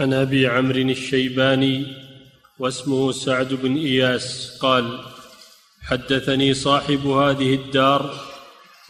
[0.00, 1.86] عن أبي عمرو الشيباني
[2.58, 4.98] واسمه سعد بن إياس قال
[5.82, 8.14] حدثني صاحب هذه الدار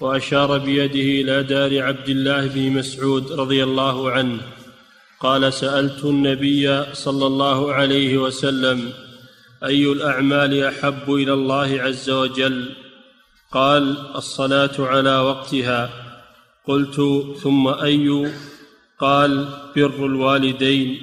[0.01, 4.41] وأشار بيده إلى دار عبد الله بن مسعود رضي الله عنه.
[5.21, 8.93] قال سألت النبي صلى الله عليه وسلم
[9.65, 12.75] أي الأعمال أحب إلى الله عز وجل؟
[13.53, 15.91] قال الصلاة على وقتها.
[16.67, 16.97] قلت
[17.43, 18.33] ثم أي
[19.03, 20.99] قال بر الوالدين.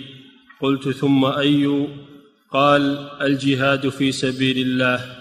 [0.62, 1.88] قلت ثم أي؟
[2.52, 5.16] قال الجهاد في سبيل الله.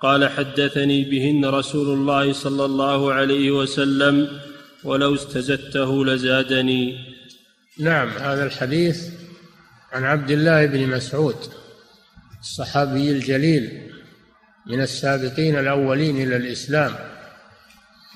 [0.00, 4.28] قال حدثني بهن رسول الله صلى الله عليه وسلم
[4.84, 6.98] ولو استزدته لزادني.
[7.78, 9.08] نعم هذا الحديث
[9.92, 11.36] عن عبد الله بن مسعود
[12.40, 13.90] الصحابي الجليل
[14.66, 16.94] من السابقين الأولين إلى الإسلام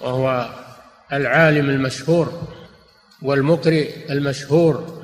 [0.01, 0.51] وهو
[1.13, 2.60] العالم المشهور.
[3.23, 5.01] والمقرئ المشهور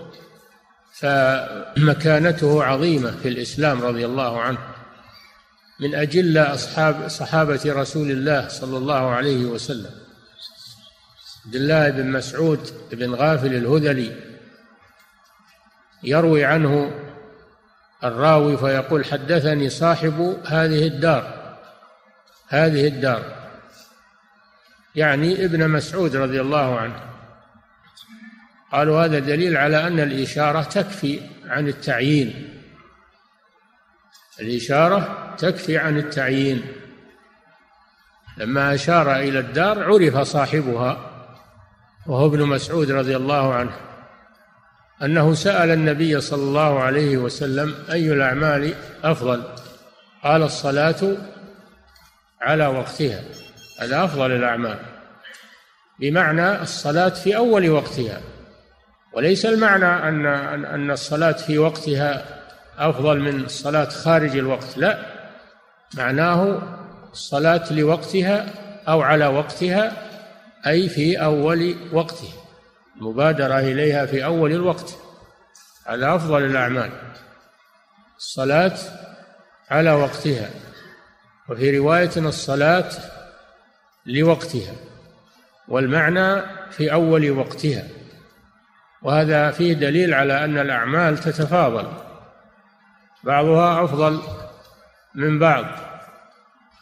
[0.92, 4.58] فمكانته عظيمة في الإسلام رضي الله عنه.
[5.80, 9.90] من أجل اصحاب صحابة رسول الله صلى الله عليه وسلم.
[11.46, 12.60] عبد الله بن مسعود
[12.92, 14.16] بن غافل الهذلي
[16.02, 16.92] يروي عنه
[18.04, 21.56] الراوي فيقول حدثني صاحب هذه الدار.
[22.48, 23.22] هذه الدار.
[24.94, 27.15] يعني ابن مسعود رضي الله عنه.
[28.72, 32.60] قالوا هذا دليل على أن الإشارة تكفي عن التعيين.
[34.40, 36.62] الإشارة تكفي عن التعيين.
[38.36, 41.10] لما أشار إلى الدار عرف صاحبها
[42.06, 43.76] وهو ابن مسعود رضي الله عنه
[45.02, 49.42] أنه سأل النبي صلى الله عليه وسلم أي الأعمال أفضل؟
[50.24, 51.16] قال الصلاة
[52.40, 53.22] على وقتها.
[53.80, 54.78] هذا أفضل الأعمال.
[56.00, 58.20] بمعنى الصلاة في أول وقتها.
[59.16, 60.26] وليس المعنى ان
[60.64, 62.24] ان الصلاة في وقتها
[62.78, 64.98] أفضل من الصلاة خارج الوقت لا.
[65.94, 66.62] معناه
[67.12, 68.46] الصلاة لوقتها
[68.88, 69.92] أو على وقتها
[70.66, 72.34] أي في أول وقتها
[72.96, 74.96] المبادرة إليها في أول الوقت
[75.86, 76.90] على أفضل الأعمال.
[78.18, 78.78] الصلاة
[79.70, 80.50] على وقتها
[81.48, 82.90] وفي رواية الصلاة
[84.06, 84.74] لوقتها
[85.68, 87.88] والمعنى في أول وقتها.
[89.06, 91.88] وهذا فيه دليل على أن الأعمال تتفاضل.
[93.24, 94.20] بعضها أفضل
[95.14, 95.64] من بعض.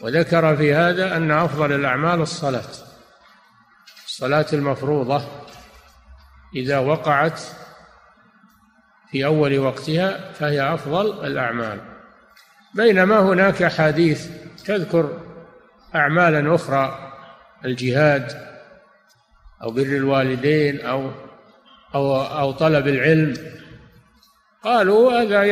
[0.01, 2.65] وذكر في هذا أن أفضل الأعمال الصلاة
[4.07, 5.25] الصلاة المفروضة
[6.57, 7.41] إذا وقعت
[9.11, 11.81] في أول وقتها فهي أفضل الأعمال.
[12.75, 14.31] بينما هناك أحاديث
[14.65, 15.21] تذكر
[15.95, 17.13] أعمالا أخرى
[17.65, 18.33] الجهاد
[19.63, 21.11] أو بر الوالدين أو
[21.95, 23.35] أو أو طلب العلم
[24.63, 25.43] قالوا هذا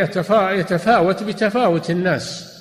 [0.52, 2.52] يتفاوت بتفاوت الناس.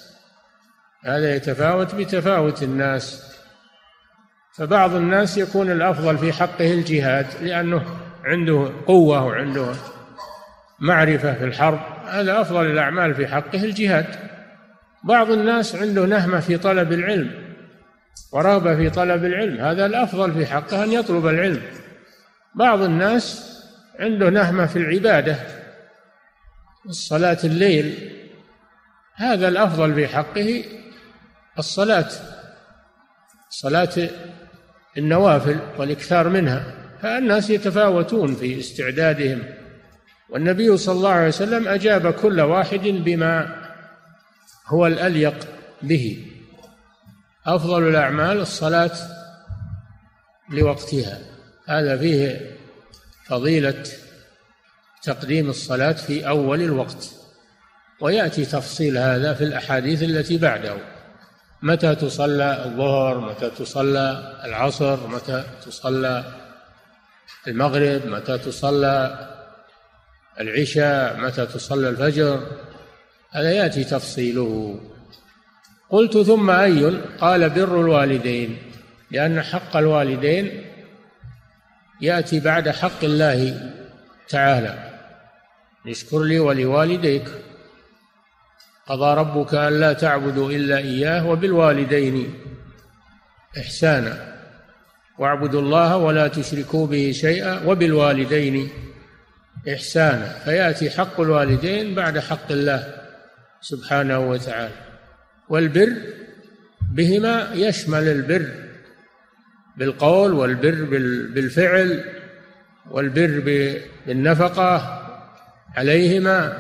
[1.06, 3.32] هذا يتفاوت بتفاوت الناس.
[4.58, 7.86] فبعض الناس يكون الأفضل في حقه الجهاد لأنه
[8.24, 9.74] عنده قوة وعنده
[10.80, 11.80] معرفة في الحرب.
[12.08, 14.06] هذا أفضل الأعمال في حقه الجهاد.
[15.04, 17.32] بعض الناس عنده نهمة في طلب العلم
[18.32, 19.62] ورغبة في طلب العلم.
[19.62, 21.62] هذا الأفضل في حقه أن يطلب العلم.
[22.56, 23.51] بعض الناس
[24.00, 25.40] عنده نهمة في العبادة
[26.86, 28.12] الصلاة الليل.
[29.16, 30.64] هذا الأفضل في حقه
[31.60, 32.10] الصلاة
[33.50, 34.10] صلاة
[34.98, 36.74] النوافل والإكثار منها.
[37.02, 39.44] فالناس يتفاوتون في استعدادهم.
[40.30, 43.56] والنبي صلى الله عليه وسلم أجاب كل واحد بما
[44.68, 45.48] هو الأليق
[45.82, 46.26] به.
[47.46, 48.92] أفضل الأعمال الصلاة
[50.50, 51.20] لوقتها.
[51.68, 52.52] هذا فيه
[53.26, 53.84] فضيلة
[55.04, 57.12] تقديم الصلاة في أول الوقت
[58.02, 60.78] ويأتي تفصيل هذا في الأحاديث التي بعده.
[61.62, 66.24] متى تصلى الظهر؟ متى تصلى العصر؟ متى تصلى
[67.48, 69.28] المغرب؟ متى تصلى
[70.40, 72.48] العشاء؟ متى تصلى الفجر؟
[73.32, 74.80] هذا يأتي تفصيله.
[75.90, 78.58] قلت ثم أي قال بر الوالدين
[79.12, 80.71] لأن حق الوالدين
[82.02, 83.72] يأتي بعد حق الله
[84.30, 84.90] تعالى.
[85.88, 87.28] اشكر لي ولوالديك.
[88.88, 92.34] قضى ربك ألا تعبدوا إلا إياه وبالوالدين
[93.58, 94.36] إحسانا.
[95.20, 98.70] واعبدوا الله ولا تشركوا به شيئا وبالوالدين
[99.74, 100.40] إحسانا.
[100.46, 102.94] فيأتي حق الوالدين بعد حق الله
[103.62, 104.76] سبحانه وتعالى.
[105.50, 105.94] والبر
[106.92, 108.71] بهما يشمل البر.
[109.78, 110.84] بالقول والبر
[111.34, 112.04] بالفعل
[112.92, 113.40] والبر
[114.08, 115.02] بالنفقة
[115.76, 116.58] عليهما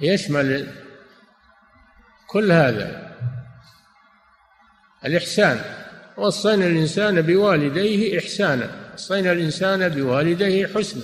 [0.00, 0.66] يشمل
[2.26, 3.12] كل هذا.
[5.04, 5.60] الإحسان
[6.16, 11.02] وصينا الإنسان بوالديه إحسانا وصينا الإنسان بوالديه حسنا.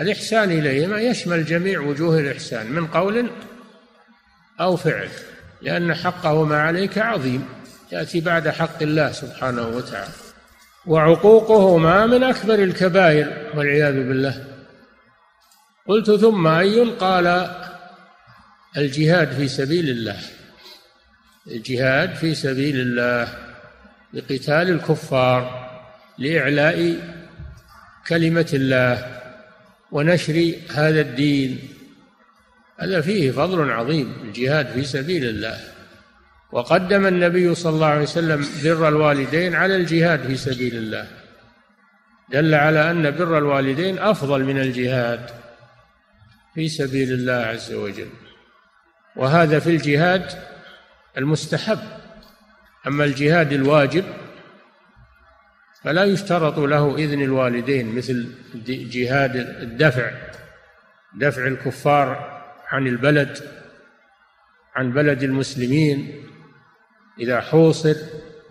[0.00, 3.30] الإحسان إليهما يشمل جميع وجوه الإحسان من قول
[4.60, 5.08] أو فعل
[5.62, 7.57] لأن حقهما عليك عظيم.
[7.92, 10.12] يأتي بعد حق الله سبحانه وتعالى.
[10.86, 14.44] وعقوقهما من أكبر الكبائر والعياذ بالله.
[15.86, 17.50] قلت ثم أي قال
[18.76, 20.16] الجهاد في سبيل الله.
[21.46, 23.28] الجهاد في سبيل الله
[24.12, 25.68] لقتال الكفار
[26.18, 26.96] لإعلاء
[28.08, 29.20] كلمة الله
[29.92, 31.68] ونشر هذا الدين.
[32.78, 35.77] هذا فيه فضل عظيم الجهاد في سبيل الله.
[36.52, 41.08] وقدم النبي صلى الله عليه وسلم بر الوالدين على الجهاد في سبيل الله.
[42.30, 45.30] دل على أن بر الوالدين أفضل من الجهاد
[46.54, 48.10] في سبيل الله عز وجل.
[49.16, 50.32] وهذا في الجهاد
[51.18, 51.78] المستحب.
[52.86, 54.04] أما الجهاد الواجب
[55.82, 58.28] فلا يشترط له إذن الوالدين مثل
[58.66, 60.10] جهاد الدفع
[61.14, 63.38] دفع الكفار عن البلد
[64.74, 66.24] عن بلد المسلمين.
[67.20, 67.94] إذا حوصر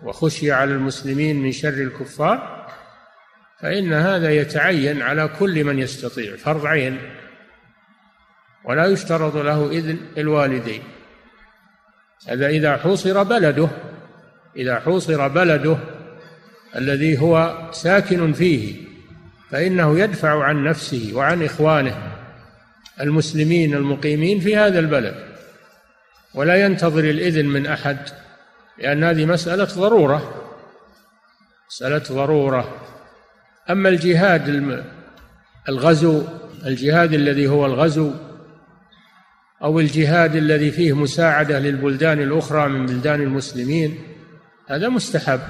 [0.02, 2.58] وخشي على المسلمين من شر الكفار
[3.60, 6.98] فإن هذا يتعين على كل من يستطيع فرض عين.
[8.64, 10.82] ولا يشترط له إذن الوالدين.
[12.28, 13.68] هذا إذا حوصر بلده
[14.56, 15.76] إذا حوصر بلده
[16.76, 18.74] الذي هو ساكن فيه
[19.50, 22.12] فإنه يدفع عن نفسه وعن إخوانه
[23.00, 25.14] المسلمين المقيمين في هذا البلد.
[26.34, 27.98] ولا ينتظر الإذن من أحد.
[28.78, 30.34] لأن هذه مسألة ضرورة.
[31.68, 32.80] مسألة ضرورة.
[33.70, 34.48] أما الجهاد
[35.68, 36.22] الغزو
[36.66, 38.12] الجهاد الذي هو الغزو
[39.62, 43.98] أو الجهاد الذي فيه مساعدة للبلدان الأخرى من بلدان المسلمين
[44.68, 45.40] هذا مستحب.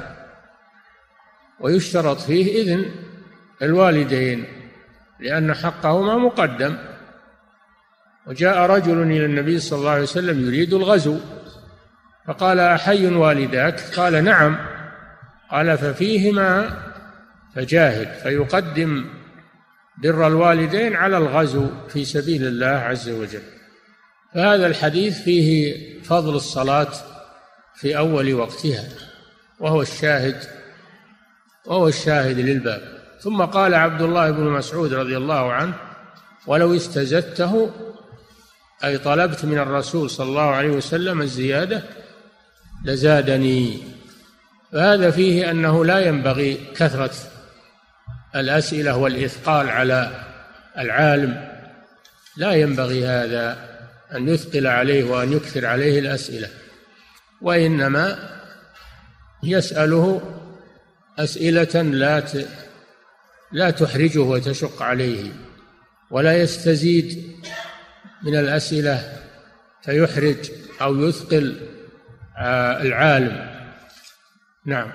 [1.60, 2.84] ويشترط فيه إذن
[3.62, 4.44] الوالدين
[5.20, 6.76] لأن حقهما مقدم.
[8.26, 11.19] وجاء رجل إلى النبي صلى الله عليه وسلم يريد الغزو.
[12.28, 14.56] فقال أحي والداك قال نعم.
[15.50, 16.70] قال ففيهما
[17.54, 19.04] فجاهد فيقدم
[20.02, 23.42] بر الوالدين على الغزو في سبيل الله عز وجل.
[24.34, 26.92] فهذا الحديث فيه فضل الصلاة
[27.75, 28.84] في أول وقتها
[29.60, 30.36] وهو الشاهد
[31.66, 32.98] وهو الشاهد للباب.
[33.20, 35.75] ثم قال عبد الله بن مسعود رضي الله عنه
[36.46, 37.70] ولو استزدته
[38.84, 41.82] أي طلبت من الرسول صلى الله عليه وسلم الزيادة
[42.84, 43.82] لزادني.
[44.72, 47.14] فهذا فيه أنه لا ينبغي كثرة
[48.36, 50.25] الأسئلة والإثقال على
[50.78, 51.48] العالم.
[52.36, 53.69] لا ينبغي هذا
[54.14, 56.48] أن يثقل عليه وأن يكثر عليه الأسئلة
[57.42, 58.19] وإنما
[59.42, 60.22] يسأله
[61.19, 62.22] أسئلة لا
[63.52, 65.32] لا تحرجه وتشق عليه
[66.10, 67.36] ولا يستزيد
[68.22, 69.12] من الأسئلة
[69.82, 71.56] فيحرج أو يثقل
[72.82, 73.50] العالم.
[74.67, 74.90] نعم.